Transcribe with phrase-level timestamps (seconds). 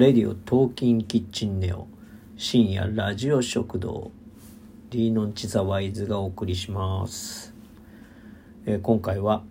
[0.00, 1.86] レディオトーキンキッチンネオ
[2.38, 4.10] 深夜ラジオ食堂。
[4.88, 7.52] ディーノンチザワイズがお送りします、
[8.64, 9.42] えー今回は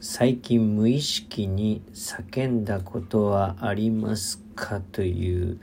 [0.00, 5.60] 最近無意識に叫んだことはありますかという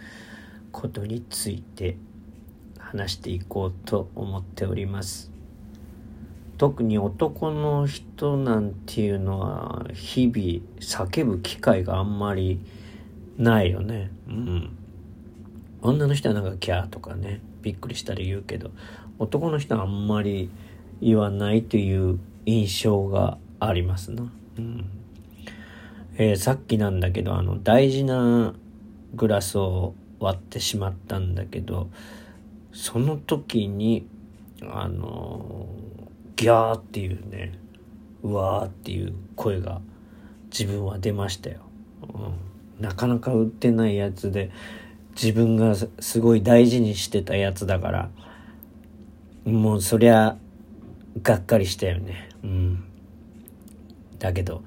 [0.71, 1.97] ことについて
[2.79, 5.29] 話していこうと思っております。
[6.57, 12.81] 特に男の人なんていうのは日々叫ぶ機会があんまりない
[13.37, 14.11] よね。
[14.27, 14.77] うん。
[15.81, 18.69] 女の人はなんかキャーとかねびっくりしたり言うけど
[19.17, 20.51] 男の人はあんまり
[21.01, 24.89] 言わないという印象がありますな、うん。
[26.17, 28.53] えーさっきなんだけどあの大事な
[29.15, 31.89] グラスを割ってしまったんだけど
[32.73, 34.07] その時に
[34.61, 35.67] あの
[36.35, 37.57] ギャーっていうね
[38.23, 39.81] うわーっていう声が
[40.51, 41.61] 自分は出ましたよ、
[42.01, 42.33] うん、
[42.81, 44.51] なかなか売ってないやつで
[45.15, 48.09] 自分がすごい大事にしてたやつだから
[49.45, 50.37] もうそりゃ
[51.21, 52.29] がっかりしたよね。
[52.43, 52.83] うん。
[54.19, 54.63] だけど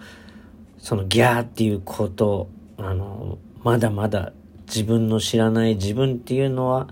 [0.78, 4.32] そのギャーっていうことあのまだまだ
[4.66, 6.88] 自分の知らない自分っていうのは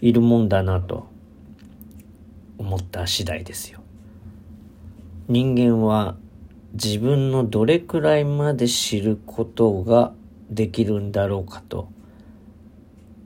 [0.00, 1.08] いるもんだなと
[2.58, 3.80] 思った次第ですよ。
[5.28, 6.16] 人間は
[6.74, 10.12] 自分のどれくらいまで知ることが
[10.50, 11.88] できるんだろうかと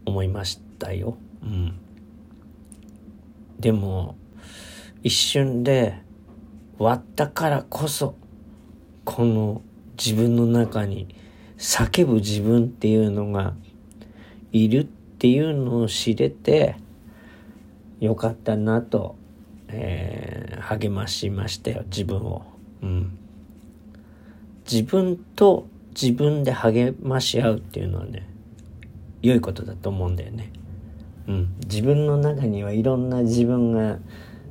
[0.04, 1.16] 思いましたよ。
[1.42, 1.74] うん。
[3.58, 4.16] でも、
[5.02, 6.00] 一瞬で
[6.78, 8.14] 割ったからこそ、
[9.04, 9.62] この
[9.96, 11.14] 自分の中に
[11.56, 13.54] 叫ぶ自分っていうのが
[14.52, 16.76] いるっていうのを知れて、
[18.00, 19.16] よかったなと、
[19.68, 20.38] えー
[20.68, 22.42] 励ましましたよ、自分を。
[22.82, 23.18] うん。
[24.70, 25.66] 自分と
[26.00, 28.28] 自分で励まし合うっていうのはね、
[29.20, 30.52] 良いことだと思うんだよね。
[31.26, 31.54] うん。
[31.64, 33.98] 自分の中にはいろんな自分が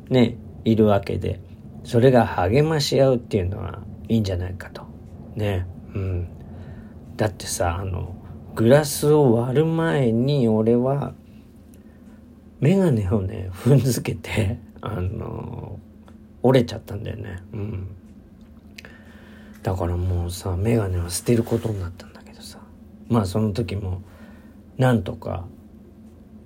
[0.09, 1.39] ね、いるわけで、
[1.83, 4.86] それが励まし合うっていうのはいいんじゃないかと。
[5.36, 5.65] ね。
[5.95, 6.27] うん。
[7.15, 8.15] だってさ、あの、
[8.53, 11.13] グラスを割る前に俺は、
[12.59, 15.80] メガネをね、踏んづけて、あの、
[16.43, 17.37] 折れちゃったんだよね。
[17.53, 17.87] うん。
[19.67, 22.58] だからもうさ、メガネは捨てることになったんだけどさ。
[23.10, 24.02] まあその時も、
[24.78, 25.44] なんとか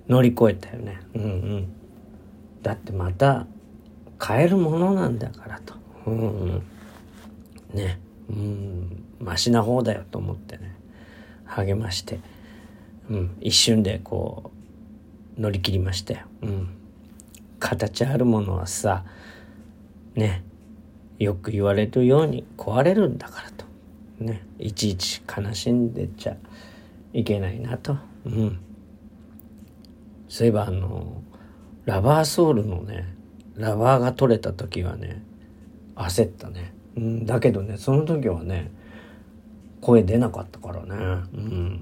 [0.08, 0.98] 乗り越えたよね。
[1.14, 1.72] うんうん。
[2.62, 3.46] だってまた
[4.18, 5.74] 買えるものなんだからと。
[6.04, 6.62] うんうん。
[7.72, 8.00] ね。
[8.28, 9.04] うん。
[9.20, 10.74] マシな方だよと思ってね。
[11.44, 12.18] 励まして。
[13.08, 13.36] うん。
[13.40, 14.50] 一瞬でこ
[15.38, 16.20] う、乗り切りましたよ。
[16.42, 16.68] うん。
[17.60, 19.04] 形あるものはさ、
[20.16, 20.42] ね。
[21.22, 23.64] よく言われるように壊れるんだからと。
[24.18, 24.44] ね。
[24.58, 26.36] いちいち悲しんでちゃ
[27.12, 27.96] いけないなと。
[28.24, 28.58] うん。
[30.28, 31.22] そういえばあの、
[31.84, 33.14] ラバーソールのね、
[33.56, 35.22] ラバーが取れた時はね、
[35.94, 36.74] 焦ったね。
[36.96, 38.70] うん、だけどね、その時はね、
[39.80, 40.94] 声出なかったからね。
[41.34, 41.80] うん。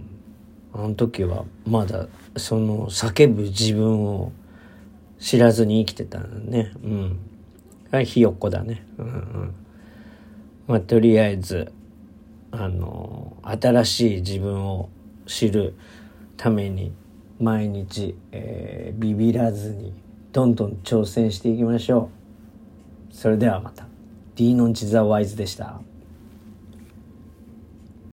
[0.72, 4.32] あの時はまだその叫ぶ自分を
[5.18, 6.72] 知らずに生きてたんだね。
[6.82, 7.18] うん。
[7.92, 8.84] あ、ひよっこだね。
[8.98, 9.54] うんうん。
[10.66, 11.72] まあ、とりあえず、
[12.52, 14.88] あの、新しい自分を
[15.26, 15.74] 知る
[16.36, 16.92] ために、
[17.40, 19.92] 毎日、えービビらずに、
[20.32, 22.10] どんどん挑戦していきましょ
[23.12, 23.14] う。
[23.14, 23.86] それではまた。
[24.36, 25.80] ディーノンチザワイズでした。